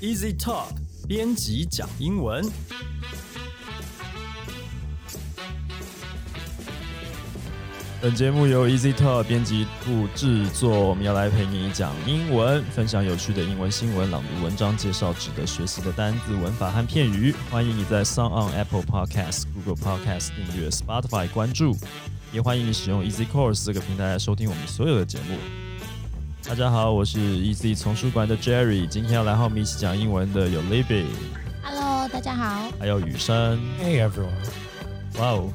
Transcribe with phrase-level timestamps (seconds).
[0.00, 0.68] Easy Talk
[1.06, 2.42] 编辑讲英文。
[8.00, 17.34] 本节目由 Easy Talk 编辑部制作，我们要来陪你讲英文，分享有趣的英文新闻、朗读文章、介绍值得学习的单字、文法和片语。
[17.50, 21.76] 欢迎你在 s o n g on Apple Podcast、Google Podcast 订阅、Spotify 关注，
[22.32, 25.36] 也欢迎你使用 Easy Course 这个平台来收听我们所有的节目。
[26.50, 32.68] 大家好，我是 Easy 丛书馆的 Jerry，今天要来和我们一起讲英文的有 Libby，Hello，大家好。
[32.76, 33.56] 还有雨生。
[33.80, 34.34] Hey everyone.
[35.20, 35.52] 哇哦，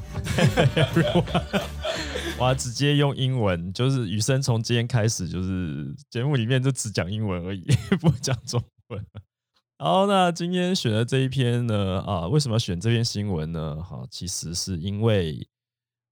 [2.40, 7.62] 哇，直接用英文，就是雨生从今天开始，就是节目里面就只讲英文而已，
[8.00, 9.06] 不讲中文。
[9.78, 13.76] 好，那今天选的这一篇呢，啊，为什么要选这篇新闻呢？
[13.82, 15.46] 好，其实是因为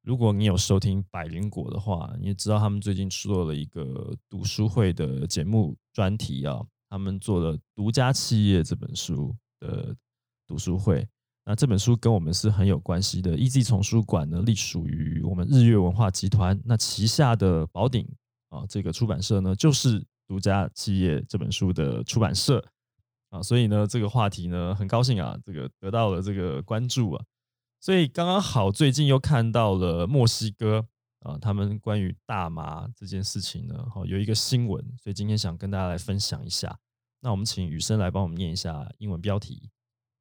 [0.04, 9.96] 如果你有收听百灵果的话，你也知道他们最近出了一个读书会的节目专题啊，他们做了《独家企业》这本书的
[10.46, 11.08] 读书会。
[11.46, 13.34] 那这本书跟我们是很有关系的。
[13.36, 18.06] Easy 丛书馆呢，隶属于我们日月文化集团，那旗下的宝鼎
[18.50, 22.62] 啊，这个出版社呢，就是《独家企业》这本书的出版社
[23.30, 27.24] 啊，所以呢，这个话题呢，很高兴啊，这个得到了这个关注啊，
[27.84, 30.86] 所以刚刚好最近又看到了墨西哥
[31.20, 36.78] 啊，他们关于大麻这件事情呢，好有一个新闻，所以今天想跟大家来分享一下。
[37.20, 39.68] 那我们请雨生来帮我们念一下英文标题。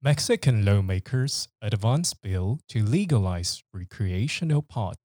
[0.02, 4.97] Mexican lawmakers advance bill to legalize recreational pot.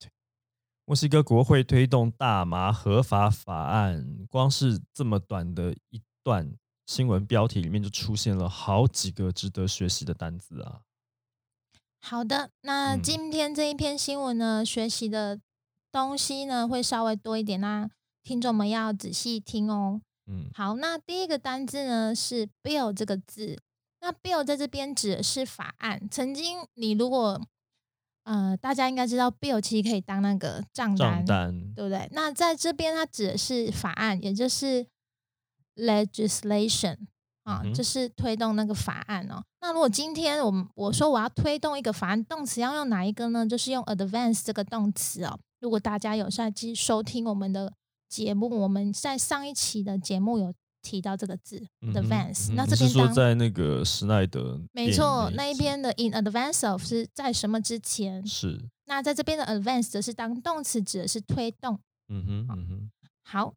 [0.85, 6.53] 墨西哥国会推动大麻合法法案，光是这么短的一段
[6.87, 10.81] 新闻标题里面就出现了好几个值得学习的单词啊！
[12.01, 15.39] 好的，那嗯今天这一篇新闻呢，学习的
[15.91, 17.89] 东西呢会稍微多一点，那
[18.23, 20.01] 听众们要仔细听哦。
[20.27, 23.59] 嗯好，那第一个单字呢是 bill 这个字，
[24.01, 26.09] 那 bill 在这边指的是法案。
[26.11, 27.41] 曾经你如果
[28.25, 32.07] 呃，大家应该知道 bill 其实可以当那个账单，账单，对不对？
[32.13, 34.87] 那在这边它指的是法案，也就是
[35.77, 36.99] legislation
[37.49, 39.43] 啊，嗯就是推动那个法案哦。
[39.61, 43.47] 那如果今天我们我说我要推动一个法案，动词要用哪一个呢？
[43.47, 45.39] 就是用 advance 这个动词哦。
[45.61, 47.73] 如果大家有在继续收听我们的
[48.09, 58.25] 节目，我们在上一期的节目有提到这个字、嗯 advance，、嗯那这边当在那个施耐德没错，那那一边的 in advance of 是在什么之前？
[58.27, 61.81] 是，那在这边的 advance 则是当动词，指的是推动。
[62.09, 62.91] 嗯哼嗯哼，
[63.25, 63.53] 好，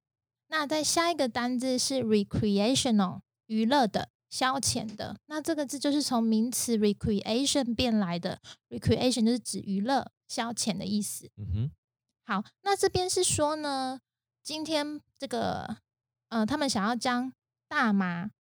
[0.49, 3.19] 那在下一个单字是 recreational，
[3.51, 5.19] 娱乐的、消遣的。
[5.25, 8.39] 那这个字就是从名词 recreation 变来的
[8.69, 11.29] ，recreation 就是指娱乐、消遣的意思。
[11.35, 11.71] 嗯哼，
[12.25, 13.99] 好，那这边是说呢，
[14.41, 15.77] 今天这个
[16.29, 17.33] 呃，他们想要将
[17.67, 18.31] 大麻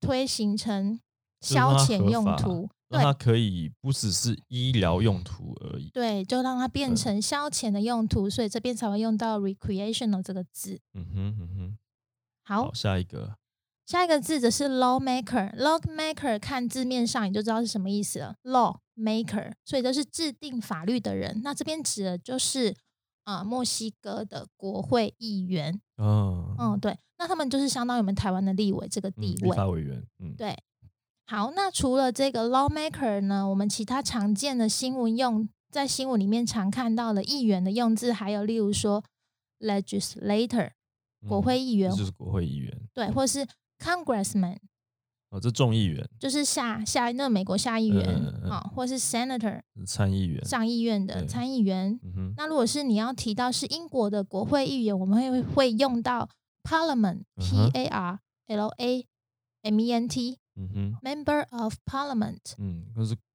[0.00, 0.98] 推行成
[1.40, 5.90] 消遣用途，让它可以不只是医疗用途而已。
[5.90, 10.80] 对，就让它变成消遣的用途，所以这边才会用到 recreational 这个字。
[10.94, 11.78] 嗯哼嗯哼，
[12.44, 13.36] 好好，，下一个，
[13.88, 15.50] 下一个字则是 lawmaker。
[15.56, 21.40] lawmaker 看字面上你就知道是什么意思了，lawmaker，所以就是制定法律的人。
[21.42, 22.76] 那这边指的就是
[23.24, 25.80] 啊、呃墨西哥的国会议员。
[25.96, 29.48] 嗯嗯，对，那他们就是相当于我们台湾的立委这个嗯地位。
[29.48, 30.54] 立法委员，嗯，对，
[31.24, 39.02] 好，那除了这个 lawmaker 呢，我们其他常见的新闻用在新闻里面常看到的议员的用字，还有例如说
[39.60, 40.72] legislator
[41.26, 43.46] 国嗯会议员这，就是国会议员对，或是
[43.78, 44.58] congressman
[45.30, 52.00] 哦，这众议员、就是下下那美国下议员嗯嗯嗯啊、或是 senator 参议员，上议院的参议员。
[52.02, 56.28] 嗯，那如果是你要提到是英国的国会议员，我们会会用到
[56.62, 59.06] parliament、嗯、p a r l a
[59.62, 62.54] m e n t 嗯哼，member of parliament。
[62.56, 62.86] 嗯，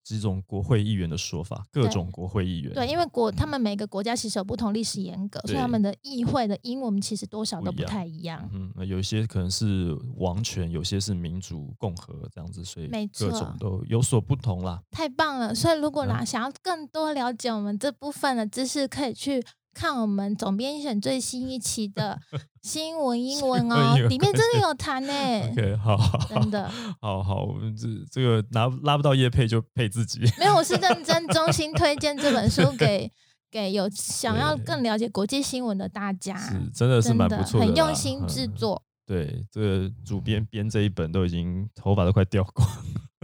[0.03, 8.49] 几种国会议员的说法，各对种国会议员，对，因为国他们每个国家其实有不同历史严格，所以他们的议会的英文其实多少都不不一样太一样。
[8.53, 14.81] 嗯有一些可能是王权，有些是民主共和这样子，所以没各错种都有所不同啦。
[14.91, 15.55] 太棒了！
[15.55, 19.41] 所以如果嗯啦、想要更多了解我们这部分的知识，可以去
[19.73, 22.19] 看我们总编选最新一期的
[22.61, 25.13] 新闻英文新哦，文里面真的有谈呢、
[25.51, 26.71] OK，好，好好真的
[27.01, 30.19] 好好，我们这这个拿拉不到叶配就配自己。
[30.39, 33.11] 没有，我是认真衷心推荐这本书给
[33.51, 38.83] 给有想要更了解国际新闻的大家，是，真的是蛮不错的，很用心制嗯作。
[39.05, 42.67] 对，这个主编编这一本都已经头发都快掉光。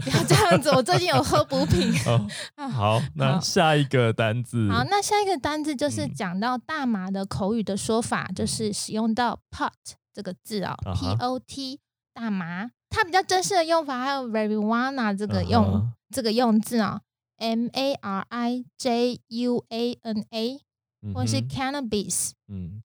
[0.02, 1.92] 不要这样子，我最近有喝补品。
[2.72, 6.14] 好，那下一个单字，好，那下一个单字就是嗯。
[6.14, 9.72] 讲到大麻的口语的说法，就是使用到 pot
[10.14, 11.80] 这个字哦啊，p o t，
[12.14, 12.72] 大麻。
[12.90, 17.02] 它比较正式的用法还有 marijuana 这个用、这个用字啊、
[17.38, 20.60] m A R I J U A N A，
[21.04, 22.32] 嗯或是 cannabis。
[22.48, 22.82] 嗯，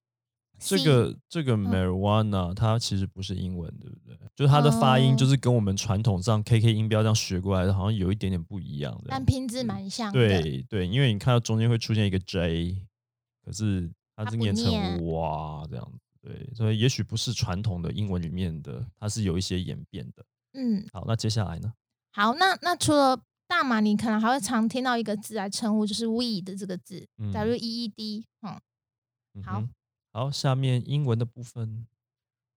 [0.64, 4.16] 这个这个嗯 marijuana 它其实不是英文，对不对？
[4.34, 9.04] 就是它的发音哦就是跟我们传统上 KK 音标这样学过来的，好像有一点点不一样的。
[9.08, 10.18] 但拼字蛮像的。
[10.18, 12.86] 对对，因为你看到中间会出现一个 J，
[13.44, 15.98] 可是它它不是念成念哇这样子。
[16.22, 20.24] 对，所以也许不是传统的英文里面的，它是有一些演变的。
[20.54, 21.72] 嗯，好，那接下来呢？
[22.12, 28.24] 好，那那除了大麻，你可能还会常听到一个字来称呼，就是 weed 这个字、嗯 w E E D。
[28.42, 29.62] 嗯，好
[30.13, 31.87] 好，下面英文的部分。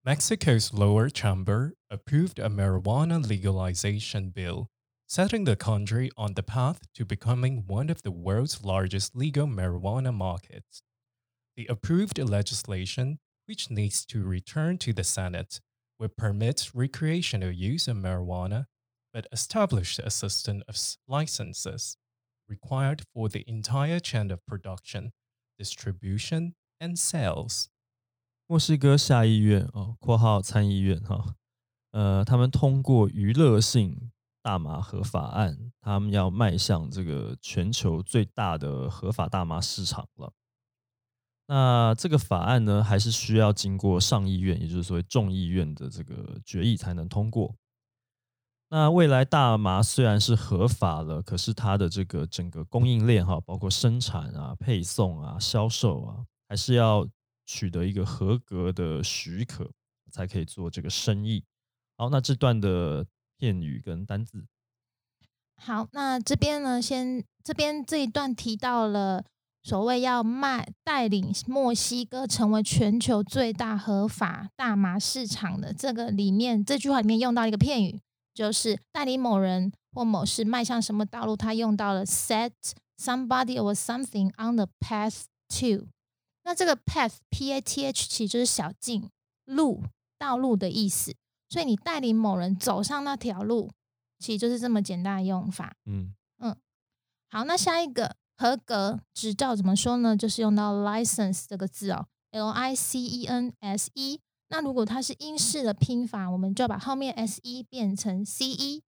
[0.03, 4.67] Mexico's lower chamber approved a marijuana legalization bill,
[5.07, 10.11] setting the country on the path to becoming one of the world's largest legal marijuana
[10.11, 10.81] markets.
[11.55, 15.61] The approved legislation, which needs to return to the Senate,
[15.99, 18.65] will permit recreational use of marijuana,
[19.13, 21.95] but establish a system of s- licenses
[22.49, 25.13] required for the entire chain of production,
[25.57, 27.66] distribution, and sales.
[28.46, 31.34] 墨西哥下议院哦（括号参议院）哈，
[31.90, 34.10] 呃，他们通过娱乐性
[34.42, 40.32] 大麻合法案，他们要迈向这个全球最大的合法大麻市场了。
[41.46, 47.54] 那这个法案呢，还是需要经过上议院，也就是所谓众议院的这个决议才能通过。
[48.70, 57.06] 那未来大麻虽然是合法了，可是它的这个整个供应链哈，包括生产啊、配送啊、销售啊，还是要
[57.44, 59.70] 取得一个合格的许可，
[60.10, 61.44] 才可以做这个生意。
[61.96, 63.06] 好，那这段的
[63.36, 64.46] 片语跟单字，
[65.56, 69.24] 好，那这边呢，先这边这一段提到了
[69.62, 78.00] 所谓要卖带领墨西哥成为全球最大合法大麻市场的这个里面，这句话里面用到一个片语，
[78.32, 82.52] 就是带领某人或某事迈向什么道路，他用到了 set
[82.96, 85.88] somebody or something on the path to。
[86.48, 89.10] 那这个 path p a t h 其实就是小径、
[89.44, 89.82] 路、
[90.18, 91.14] 道路的意思，
[91.50, 93.70] 所以你带领某人走上那条路，
[94.18, 95.76] 其实就是这么简单的用法。
[95.84, 96.14] 嗯
[97.30, 100.16] 好，那下一个合格执照怎么说呢？
[100.16, 104.18] 就是用到 license 这个字哦，L I C E N S E。
[104.48, 108.82] 那如果它是英式的拼法，我们就把后面 S E 变成 C E。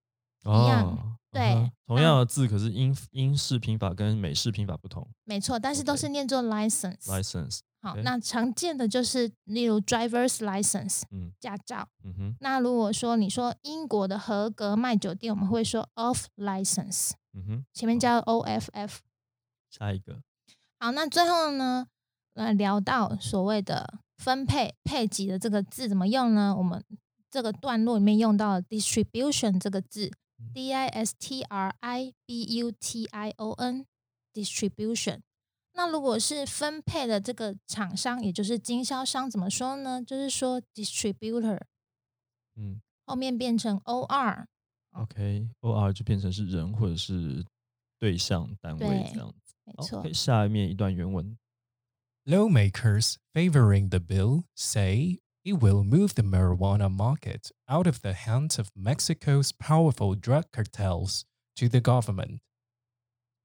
[0.44, 5.06] 一样哦，对嗯同样的字，可是英英式拼法跟美式拼法不同。
[5.24, 7.04] 没错，但是都是念作 license。
[7.04, 11.88] License，好那常见的就是例如 driver's license 嗯驾照。
[12.04, 19.00] 嗯哼，那如果说你说英国的合格卖酒店，我们会说 off license，嗯哼，前面加 O F F。
[19.68, 20.22] 下一个，
[20.78, 21.86] 好，那最后呢，
[22.34, 26.54] 来，聊到所谓的分配配给的这个字怎么用呢？
[26.56, 26.84] 我们
[27.30, 30.12] 这个段落里面用到了 distribution 这个字嗯
[30.52, 35.20] ，d i s t r i b u t i o n，distribution。
[35.74, 40.02] 那如果是分配的这个厂商，也就是经销商，怎么说呢？
[40.02, 41.60] 就是说 distributor
[42.56, 47.44] 嗯后面变成 o r，，OK，O R 就变成是人或者是
[47.98, 49.54] 对象单位这样子。
[49.64, 49.98] 没错。
[50.00, 51.36] ，OK，下面一段原文。
[52.24, 58.70] Lawmakers favoring the bill say it will move the marijuana market out of the hands of
[58.76, 61.24] Mexico's powerful drug cartels
[61.56, 62.40] to the government.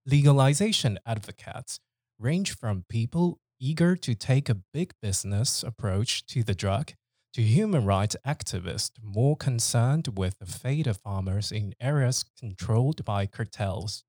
[0.05, 1.79] Legalization advocates
[2.19, 6.91] range from people eager to take a big business approach to the drug
[7.33, 13.25] to human rights activists more concerned with the fate of farmers in areas controlled by
[13.25, 14.03] cartels.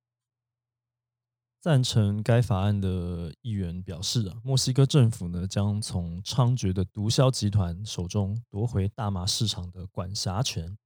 [1.66, 10.78] 赞成该法案的议员表示啊，墨西哥政府呢将从猖獗的毒枭集团手中夺回大麻市场的管辖权。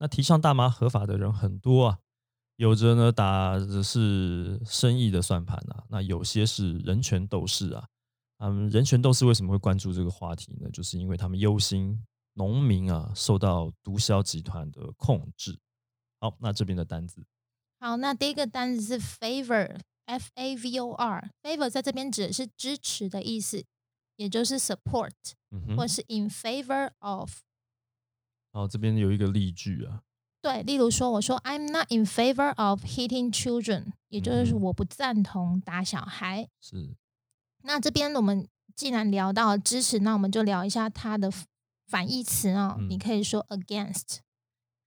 [0.00, 1.98] 那提倡大麻合法的人很多啊，
[2.56, 7.86] 有着呢打的是生意的算盘啊，那有些是人权斗士啊。
[8.38, 10.68] 嗯人权斗士为什么会关注这个话题呢？
[10.72, 15.56] 就是因为他们忧心农民啊受到毒枭集团的控制。
[16.18, 17.24] 好，那这边的单子，
[17.84, 23.62] 好，那第一个单词是 favor，f a v o r，favor 在这边指的是支持的意思，
[24.16, 25.12] 也就是 support，
[25.50, 27.40] 嗯，或是 in favor of。
[28.52, 30.00] 好，这边有一个例句啊，
[30.40, 36.48] 对，例如说，我说 I'm not in favor of hitting children，也就是我不赞同打小孩。
[36.62, 36.96] 是
[37.64, 41.30] 那这边我们既然聊到了支持，那我们就聊一下它的
[41.86, 42.76] 反义词哦。
[42.78, 44.20] 嗯你可以说 against，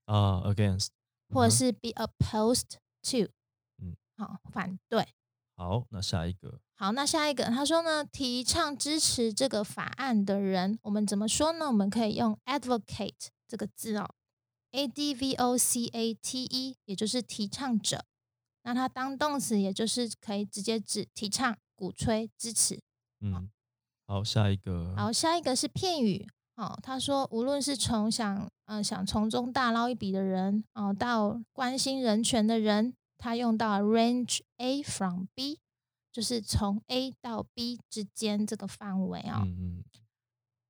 [0.05, 0.87] 啊，against，
[1.29, 3.31] 或者是 be opposed to，
[3.77, 5.07] 嗯，好，反对。
[5.55, 11.65] 好，那下一个，好，那下一个他说呢，提倡支持这个法案的人，我们怎么说呢？
[11.67, 14.07] 我们可以用 advocate 这个字哦
[14.71, 18.05] ，a d v o c a t e，也就是提倡者。
[18.61, 22.79] 那它当动词，也就是可以直接指提倡、鼓吹、支持。
[23.21, 23.49] 嗯，
[24.05, 26.27] 好，下一个，好，下一个是片语。
[26.55, 35.59] 哦，他说，无论是从想嗯想从中大捞一笔的人，哦，到关心人权的人，他用到 range A from B，
[36.11, 39.41] 就是从 A 到 B 之间这个范围啊。
[39.45, 39.83] 嗯嗯，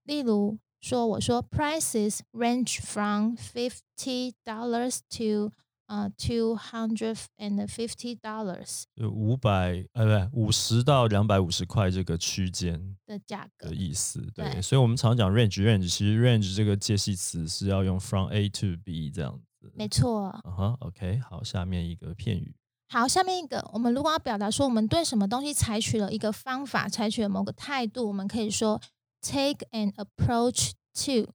[0.03, 5.51] 例如说，我说 prices range from fifty dollars to
[5.87, 13.75] 呃 two hundred and fifty dollars 就五百呃不五十到两百五十块这个区间的价格的。
[13.75, 19.71] 意思，对，对所以我们常讲 range range，其实 range 这个介系词是要用 from A to B 这样子。
[19.75, 20.27] 没错。
[20.27, 22.53] 啊哈，OK，好，下面一个片语，
[22.89, 28.81] 好，下面一个，我们如果要表达说我们对什么东西采取了一个方法，采取了某个态度，我们可以说
[29.21, 31.31] take an approach to。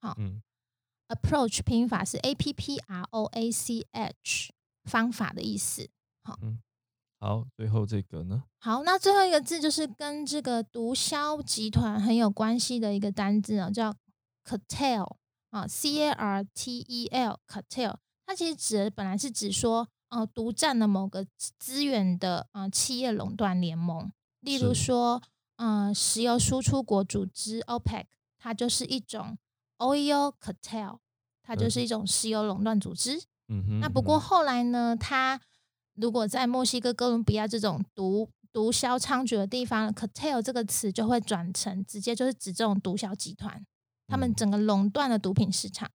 [0.00, 0.40] 好嗯
[1.08, 4.50] approach 拼法是 a p p r o a c h，
[4.84, 5.88] 方法的意思。
[6.22, 6.60] 好，嗯，
[7.18, 13.94] 好最后这个呢，好，那最后一个字就是跟这个毒枭集团很有关系的一个单字啊，叫
[14.44, 15.16] cartel
[15.50, 17.96] 啊，c a r t e l cartel。
[18.26, 24.12] 它其实指的本来是指说，呃，独占了某个资资源的呃企业垄断联盟。
[24.40, 25.22] 例如是说，
[25.56, 28.04] 呃，石油输出国组织 OPEC，
[28.38, 29.38] 它就是一种
[29.78, 30.98] oil cartel，
[31.42, 33.18] 它就嗯是一种石油垄断组织。
[33.48, 35.40] 嗯哼，那不过嗯后来呢，它
[35.94, 43.64] 如果在墨西哥哥伦比亚这种毒毒枭猖獗的地方，cartel 这个词就会转成直接就是指这种毒枭集团，
[44.06, 45.90] 他们嗯整个垄断了毒品市场。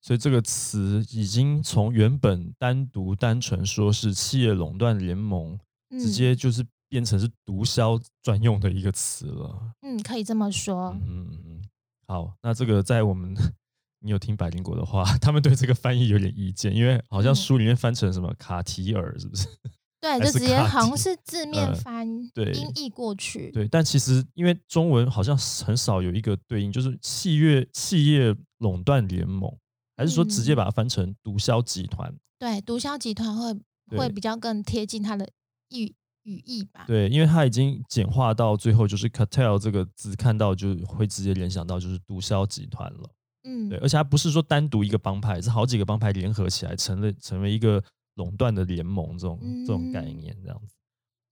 [0.00, 5.58] 所以这个词已经从原本单独单纯说是企业垄断联盟，
[5.90, 9.72] 直嗯接就是变成是毒枭专用的一个词了。
[9.80, 10.90] 嗯，可以这么说。
[10.90, 11.62] 嗯嗯嗯嗯，
[12.06, 13.34] 好，那这个在我们
[14.00, 19.46] 你有听百灵果的话， 他们对这个翻译有点意见，因为好像嗯书里面翻成什么卡提尔，是不是？
[20.00, 23.50] 对，就直接好像是字面呃翻、对音译过去。
[23.52, 25.34] 对，但其实因为中文好像
[25.64, 29.50] 很少有一个对应，就是企业企业垄断联盟，
[29.96, 32.14] 还是说直接嗯把它翻成毒枭集团？
[32.38, 33.54] 对，毒枭集团会
[33.88, 35.26] 对会比较更贴近它的
[35.70, 36.84] 语语义吧。
[36.86, 43.10] 对，因为它已经简化到最后，就是 cartel 这个字看到就会直接联想到就是毒枭集团了。
[43.44, 47.82] 嗯对，而且它不是说单独一个帮派，是好几个帮派联合起来成了成为一个
[48.14, 50.74] 垄断的联盟这种这种概嗯念这样子。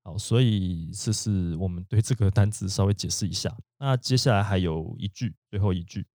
[0.05, 3.57] 好，所以这是我们对这个单词稍微解释一下。
[3.79, 6.07] 那接下来还有一句，最后一句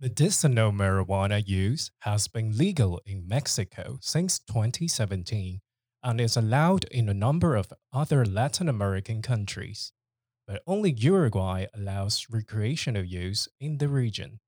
[0.00, 5.60] ，Medicinal marijuana use has been legal in Mexico since 2017
[6.01, 9.91] and is allowed in a number of other Latin American countries.
[10.47, 14.39] But only Uruguay allows recreational use in the region.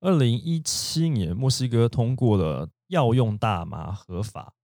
[0.00, 4.54] 二零一七年墨西哥通过了药用大麻合法。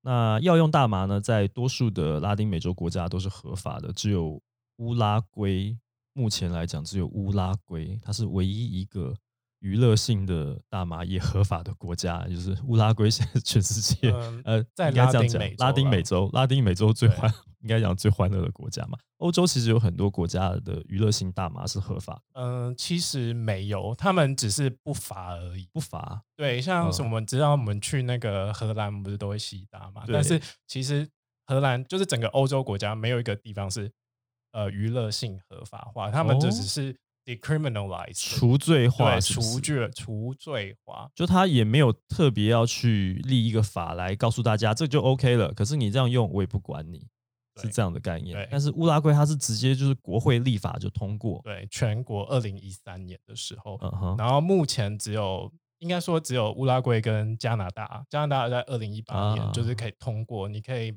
[0.00, 4.42] 那药用大麻呢，在多数的拉丁美洲国家都是合法的，只有
[4.78, 5.78] 乌拉圭
[6.12, 9.16] 目前来讲，只有乌拉圭它是唯一一个
[9.59, 18.97] 娱乐性的大麻也合法的国家， 就是乌拉圭现在全世界、嗯呃，在拉丁美拉丁美洲，拉丁美洲最欢 应该讲最欢乐的国家嘛。
[19.17, 25.67] 欧洲其实有很多国家的娱乐性大麻是合法的，嗯，其实没有，他们只是不罚而已。
[25.73, 26.21] 不罚。
[26.35, 30.03] 对，像是嗯我们知道，我们去那个荷兰不是都会吸大麻？
[30.07, 31.09] 但是其实
[31.47, 33.91] 荷兰就是整个欧洲国家没有一个地方是
[34.51, 36.95] 呃娱乐性合法化，他们就哦只是
[37.27, 41.11] decriminalize 除罪化是是除罪除罪化。
[41.13, 45.53] 就他也没有特别要去立一个法来告诉大家这就 OK 了。
[45.53, 47.05] 可是你这样用，我也不管你，
[47.61, 48.47] 是这样的概念。
[48.49, 60.95] 但是乌拉圭它是直接就是国会立法就通过，对，全国二零一三年的时候，嗯哼，然后目前只有应该说只有乌拉圭跟加拿大，加拿大在二零一八年就是啊可以通过，你可以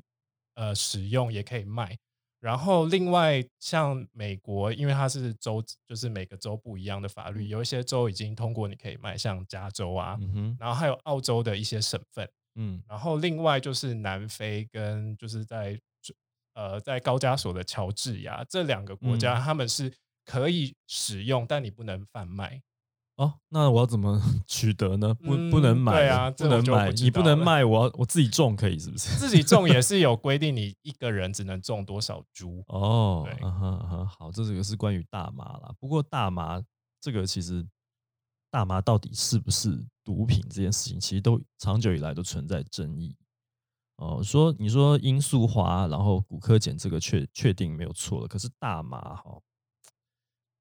[0.55, 1.97] 呃使用也可以卖。
[2.41, 10.17] 然后另外像美国，因为它是州，就是每个州不一样的法律，嗯有一些州已经通过你可以卖，像加州啊，
[10.59, 12.27] 然后还有澳洲的一些省份。
[12.55, 15.79] 嗯然后另外就是南非跟就是在
[16.55, 19.93] 呃在高加索的乔治亚这两个国家，嗯他们是
[20.25, 22.61] 可以使用，但你不能贩卖。
[23.17, 25.13] 哦，那我要怎么 取得呢？
[25.15, 29.17] 不不能嗯买，对啊不这我就不能买，知你不道了能卖，我要我自己种可以是不是？
[29.19, 32.63] 自己种也是有 规定，你一个人只能种多少株。
[32.67, 35.71] 哦，对嗯哼嗯哼，好，这这个是关于大麻啦。
[35.79, 36.61] 不过大麻
[36.99, 37.65] 这个其实
[38.49, 43.15] 大麻到底是不是毒品这件事情，其实都长久以来都存在争议。
[43.97, 49.37] 哦，说你说罂粟花，然后骨科碱这个确确定没有错了，可是大麻哈，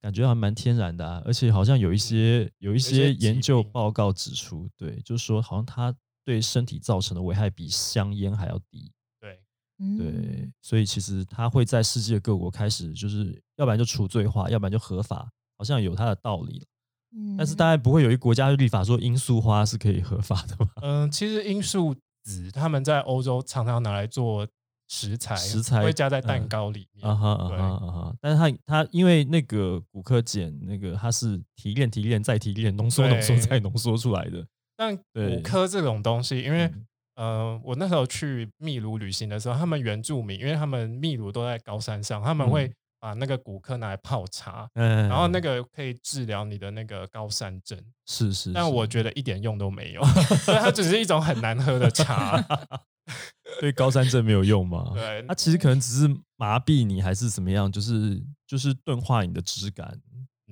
[0.00, 8.90] 感觉还蛮天然的啊，而且好像有一些有一些研究病报告指出，对，就是说好像它对身体造成的危害比香烟还要低。
[9.20, 9.40] 对，
[9.78, 16.66] 嗯对，所以其实它会在世界各国开始，就是要不然就除罪化，要不然就合法，好像有它的道理了。
[17.12, 20.70] 嗯但是大概不会有一个国家立法说罂粟花是可以合法的吧？
[20.82, 24.46] 嗯，其实罂粟籽他们在欧洲常常拿来做
[24.92, 27.08] 食材，食材会加在蛋嗯糕里面。
[27.08, 28.14] 啊哈啊哈啊哈！
[28.20, 34.44] 但是它它因为那个骨科碱，那个它是提炼提炼再提炼，浓缩浓缩再浓缩出来的。
[34.76, 47.78] 但骨科这种东西，因为嗯呃，我那时候去秘鲁旅行的时候，他们原住民，因为他们秘鲁都在高山上，他们会嗯把那个骨科拿来泡茶，嗯，然后那个可以治疗你的那个高山症。
[48.06, 50.02] 是是，但我觉得一点用都没有，
[50.44, 52.44] 所以它只是一种很难喝的茶。
[53.60, 54.92] 对高山症没有用吗？
[54.94, 59.98] 对它其实可能只是麻痹你，还是怎么样，就是就是钝化你的质感，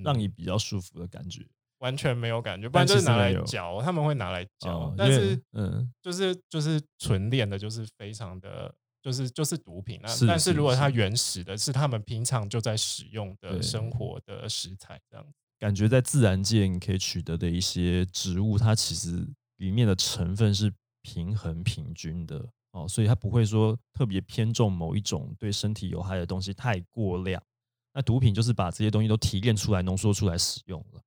[0.03, 1.47] 让你嗯比较舒服的感觉。
[1.79, 8.75] 完全没有感觉，不然就是拿来嚼，他们会拿来嚼哦，但是嗯，就是就是纯炼的，就是非常的。
[9.01, 15.33] 就是就是毒品啊，是但是是如果它原始的是他们平常就在使用的生活的食材，这样子。
[15.57, 19.25] 感觉在自然界你可以取得的一些植物，它其实
[19.59, 20.71] 里面的成分是
[21.03, 27.43] 平衡平均的哦，所以它不会说特别偏重某一种对身体有害的东西太过量。
[27.95, 31.01] 那毒品就是把这些东西都提炼出来、浓缩出来使用了。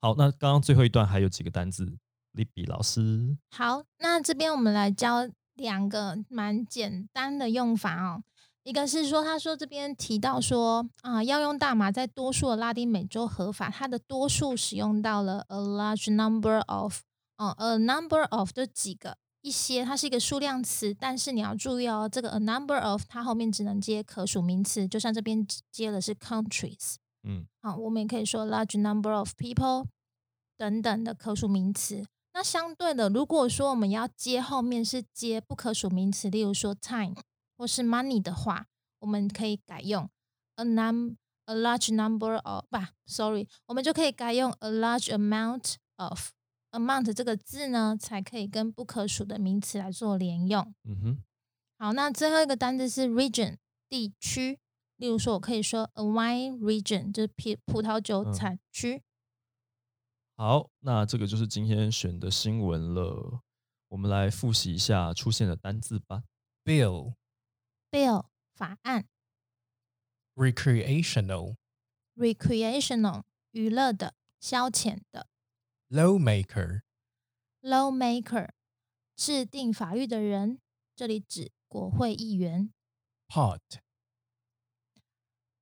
[0.00, 1.96] 好，那刚刚最后一段还有几个单字
[2.34, 8.22] ，Libby 老师，好，那这边我们来教两个蛮简单的用法哦。
[8.64, 17.00] 一个是说，他说这边提到说啊，药用大麻在多数的拉丁美洲合法，它的多数使用到了 a large number of，
[17.38, 29.86] 哦，a number of 就几个一些，它是一个数量词，但是你要注意哦，这个 a number of 它后面只能接可数名词，就像这边接的是 countries，嗯，好，我们也可以说 large number of people
[30.56, 32.04] 等等的可数名词。
[32.34, 37.14] 那相对的，如果说我们要接后面是接不可数名词，例如说 time
[37.56, 38.66] 或是 money 的话，
[39.00, 40.08] 我们可以改用
[40.56, 46.30] a num a large number of 不，sorry，我们就可以改用 a large amount of
[46.78, 50.74] amount 这个字呢，才可以跟不可数的名词来做连用。
[50.84, 51.24] 嗯哼，
[51.78, 53.56] 好，那最后一个单字是 region
[53.88, 54.58] 地区，
[54.96, 59.02] 例如说我可以说 a wine region 就是葡葡萄酒嗯产区。
[60.36, 63.42] 好，那这个就是今天选的新闻了。
[63.88, 66.22] 我们来复习一下出现的单字吧。
[66.62, 67.14] Bill
[67.90, 69.06] bill 法案
[70.34, 71.56] recreational
[72.14, 75.26] recreational 娱乐的、消遣的
[75.89, 76.81] lawmaker
[77.61, 78.49] lawmaker
[79.15, 80.59] 制定法律的人，
[80.95, 82.73] 这里指国会议员。
[83.27, 83.61] pot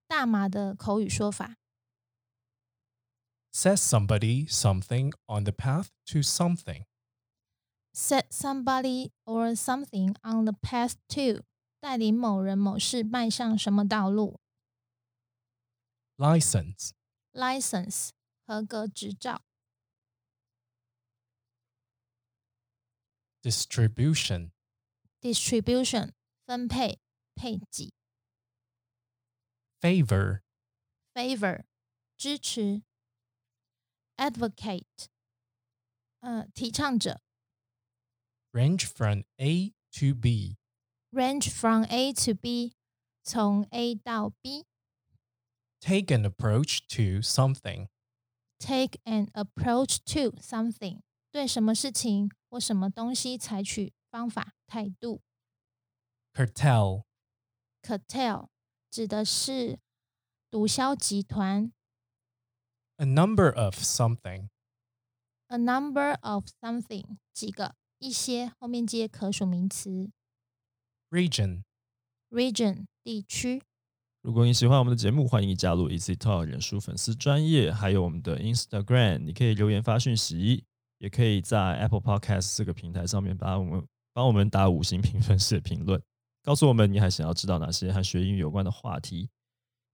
[0.07, 1.55] 大麻的口语说法
[3.53, 6.85] set somebody something on the path to something
[7.93, 11.43] set somebody or something on the path to
[11.79, 14.39] 带领某人某事迈向什么道路
[16.17, 16.91] license
[17.31, 18.09] license
[18.45, 19.41] 合格执照
[23.45, 24.51] distribution
[25.21, 26.13] distribution
[26.45, 26.99] 分配
[27.35, 27.93] 配给
[29.79, 30.41] favor
[31.13, 31.63] favor
[32.17, 32.83] 支持，
[34.17, 35.07] advocate
[36.19, 37.21] 呃提倡者
[38.51, 40.57] range from A to B
[41.11, 42.75] ，range from A to B
[43.23, 44.65] 从 A 到 B
[45.79, 47.87] take an approach to something
[48.59, 51.01] take an approach to something
[51.36, 55.20] 对什么事情或什么东西采取方法态度
[56.32, 57.04] cartel
[57.82, 58.48] cartel
[58.90, 59.78] 指的是
[60.50, 61.70] 毒枭集团
[62.96, 64.48] a number of something
[65.48, 70.10] a number of something 几个一些后面接可数名词
[71.10, 71.64] region
[72.30, 73.62] region 地区。
[74.22, 80.64] 如果你喜欢我们的节目，欢迎你加入 Easy Talk 人数粉丝专业，还有我们的 Instagram，你可以留言发讯息，
[80.98, 86.00] 也可以在 Apple Podcast 这个平台上面把我们帮我们打五星评分式评论，
[86.42, 89.28] 告诉我们你还想要知道哪些和学英语有关的话题。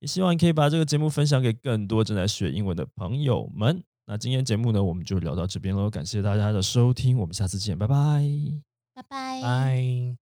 [0.00, 3.82] 也希望你可以把这个节目分享给更多正在学英文的朋友们。
[4.04, 8.22] 那今天节目呢，我们就聊到这边喽，感谢大家的收听，我们下次见，拜拜。
[8.94, 10.21] 拜拜。